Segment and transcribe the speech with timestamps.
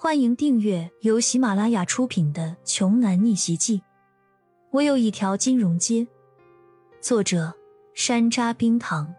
[0.00, 3.78] 欢迎订阅由喜马拉雅出品的《穷男逆袭记》。
[4.70, 6.06] 我有一条金融街，
[7.00, 7.52] 作者
[7.94, 9.12] 山楂冰糖，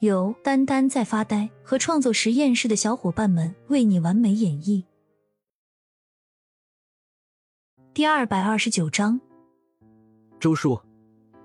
[0.00, 4.84] 由丹丹在发呆和创作实验室的小伙伴们为你完美演绎。
[7.94, 9.18] 第二百二十九章，
[10.38, 10.78] 周叔，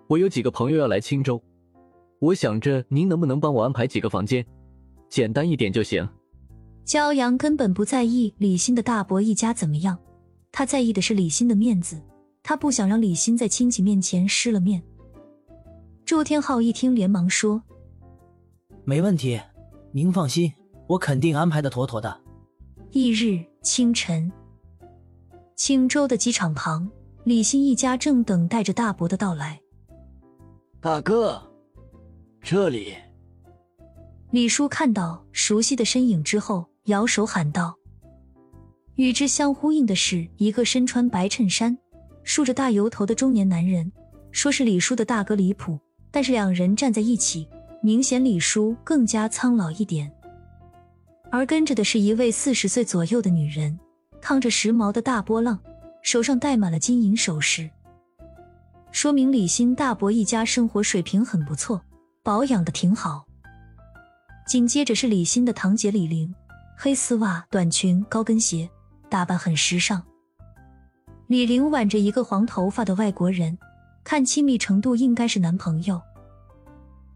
[0.08, 1.42] 我有几个朋友要来青州，
[2.20, 4.46] 我想着您能不能帮我安排几个房间，
[5.08, 6.06] 简单一点就行。
[6.86, 9.98] 骄阳根本不在意李欣的大伯一家怎么样，
[10.52, 12.02] 他在意的是李欣的面子，
[12.44, 14.84] 他不想让李欣在亲戚面前失了面。
[16.04, 17.64] 祝天浩一听，连忙说
[18.84, 19.40] ：“没问题，
[19.94, 20.54] 您放心，
[20.88, 22.22] 我肯定安排的妥妥的。”
[22.92, 24.30] 翌日清晨，
[25.56, 26.92] 青州的机场旁，
[27.24, 29.62] 李欣一家正等待着大伯的到来。
[30.82, 31.42] 大哥，
[32.42, 32.94] 这里。
[34.32, 36.73] 李叔看到熟悉的身影之后。
[36.86, 37.78] 摇手喊道
[38.96, 41.78] ：“与之相呼应的是一个身穿白衬衫、
[42.24, 43.90] 梳着大油头的中年男人，
[44.32, 45.80] 说是李叔的大哥李普。
[46.12, 47.48] 但是两人站在一起，
[47.82, 50.12] 明显李叔更加苍老一点。
[51.32, 53.80] 而跟着的是一位四十岁左右的女人，
[54.22, 55.58] 烫着时髦的大波浪，
[56.04, 57.68] 手上戴满了金银首饰，
[58.92, 61.82] 说明李欣大伯一家生活水平很不错，
[62.22, 63.26] 保养的挺好。
[64.46, 66.36] 紧接着是李欣的堂姐李玲。”
[66.84, 68.70] 黑丝袜、短裙、高跟鞋，
[69.10, 70.04] 打扮很时尚。
[71.28, 73.58] 李玲挽着一个黄头发的外国人，
[74.04, 76.02] 看亲密程度应该是男朋友。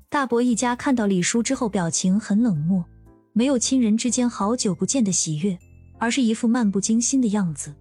[0.07, 2.85] 大伯一家看到李叔之后，表情很冷漠，
[3.33, 5.59] 没有亲人之间好久不见的喜悦，
[5.99, 7.75] 而是一副漫不经心的样子。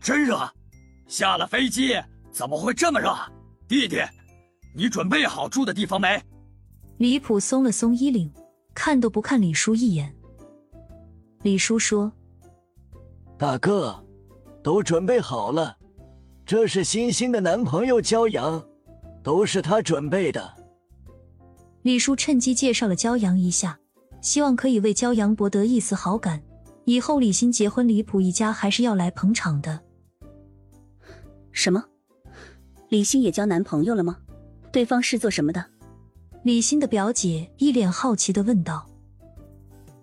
[0.00, 0.50] 真热，
[1.06, 1.94] 下了飞机
[2.30, 3.14] 怎么会这么热？
[3.68, 3.98] 弟弟，
[4.74, 6.18] 你准备好住的地方没？
[6.96, 8.32] 李普松了松衣领，
[8.72, 10.14] 看都不看李叔一眼。
[11.42, 12.12] 李叔说
[13.36, 14.04] ：“大哥，
[14.62, 15.76] 都准备好了，
[16.46, 18.64] 这是欣欣的男朋友骄阳，
[19.24, 20.54] 都是他准备的。”
[21.82, 23.80] 李叔趁机介绍了骄阳一下，
[24.20, 26.40] 希望可以为骄阳博得一丝好感，
[26.84, 29.80] 以后李欣结婚，李普一家还是要来捧场的。
[31.50, 31.84] 什么？
[32.88, 34.18] 李欣也交男朋友了吗？
[34.70, 35.64] 对方是做什么的？
[36.44, 38.88] 李欣的表姐一脸好奇的问道。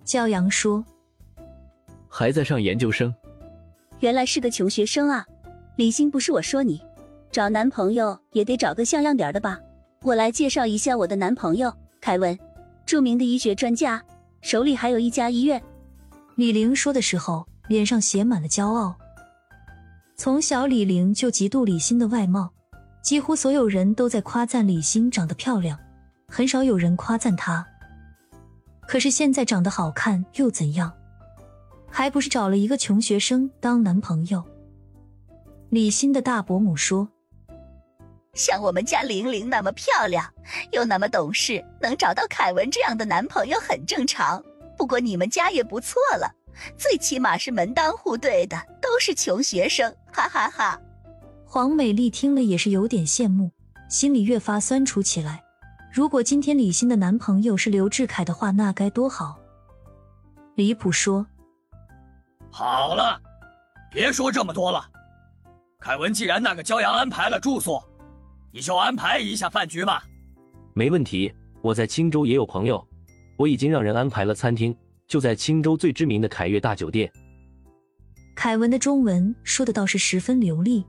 [0.05, 0.83] 骄阳说。
[2.19, 3.15] 还在上研究生，
[4.01, 5.25] 原来是个穷学生啊！
[5.77, 6.81] 李欣，不是我说你，
[7.31, 9.57] 找男朋友也得找个像样点的吧？
[10.01, 12.37] 我来介绍一下我的男朋友凯文，
[12.85, 14.03] 著名的医学专家，
[14.41, 15.63] 手里还有一家医院。
[16.35, 18.93] 李玲说的时候，脸上写满了骄傲。
[20.17, 22.51] 从小李玲就嫉妒李欣的外貌，
[23.01, 25.79] 几乎所有人都在夸赞李欣长得漂亮，
[26.27, 27.65] 很少有人夸赞她。
[28.81, 30.91] 可是现在长得好看又怎样？
[31.91, 34.43] 还不是找了一个穷学生当男朋友。
[35.69, 37.07] 李欣的大伯母说
[38.33, 40.25] ：“像我们家玲玲那么漂亮，
[40.71, 44.43] 又那么懂事，能找到凯文这样的男朋友很正常。
[44.77, 46.33] 不过你们家也不错了，
[46.77, 50.79] 最起码是门当户对的，都是穷学生，哈哈哈。”
[51.45, 53.51] 黄美丽听了也是有点羡慕，
[53.89, 55.43] 心里越发酸楚起来。
[55.91, 59.37] 如果今天李欣的男朋友是刘志凯的话，那该多好。
[60.55, 61.27] 李普说。
[62.51, 63.19] 好了，
[63.91, 64.83] 别说这么多了。
[65.79, 67.81] 凯文，既然那个骄阳安排了住宿，
[68.51, 70.03] 你就安排一下饭局吧。
[70.73, 72.85] 没问题，我在青州也有朋友，
[73.37, 74.75] 我已经让人安排了餐厅，
[75.07, 77.11] 就在青州最知名的凯悦大酒店。
[78.35, 80.85] 凯文的中文说的倒是十分流利。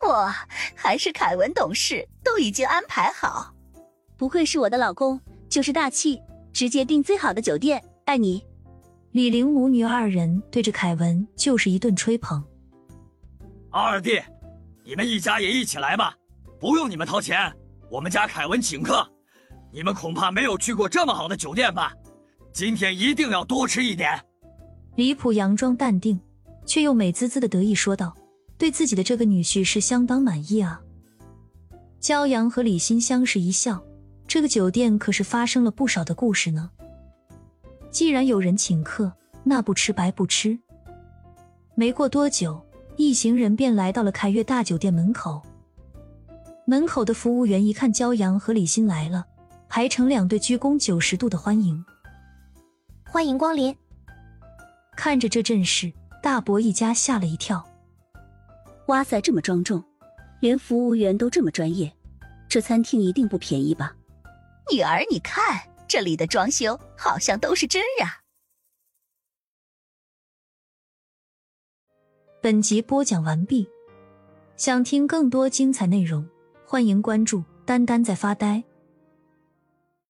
[0.00, 0.34] 哇，
[0.74, 3.54] 还是凯文懂事，都已经安排好。
[4.16, 6.20] 不愧是我的老公，就是大气，
[6.52, 8.44] 直接订最好的酒店，爱你。
[9.14, 12.42] 李玲母女二人对着凯文就是一顿吹捧。
[13.70, 14.20] 二弟，
[14.84, 16.16] 你们一家也一起来吧，
[16.58, 17.38] 不用你们掏钱，
[17.88, 19.08] 我们家凯文请客。
[19.72, 21.92] 你们恐怕没有去过这么好的酒店吧？
[22.52, 24.20] 今天一定要多吃一点。
[24.96, 26.20] 李普佯装淡定，
[26.66, 28.16] 却又美滋滋的得意说道
[28.58, 30.80] ：“对自己的这个女婿是相当满意啊。”
[32.02, 33.80] 骄阳和李欣相视一笑，
[34.26, 36.72] 这个酒店可是发生了不少的故事呢。
[37.94, 39.12] 既然有人请客，
[39.44, 40.58] 那不吃白不吃。
[41.76, 42.60] 没过多久，
[42.96, 45.40] 一行人便来到了凯悦大酒店门口。
[46.66, 49.24] 门口的服务员一看骄阳和李欣来了，
[49.68, 51.84] 排成两队，鞠躬九十度的欢迎。
[53.04, 53.72] 欢迎光临。
[54.96, 57.64] 看着这阵势，大伯一家吓了一跳。
[58.88, 59.80] 哇塞，这么庄重，
[60.40, 61.92] 连服务员都这么专业，
[62.48, 63.94] 这餐厅一定不便宜吧？
[64.72, 65.62] 女儿，你看。
[65.94, 68.08] 这里的装修好像都是真人
[72.42, 73.64] 本集播讲完毕
[74.56, 76.28] 想听更多精彩内容
[76.66, 78.60] 欢迎关注丹丹在发呆